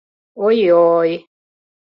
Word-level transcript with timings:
Ой-йой.... 0.45 1.11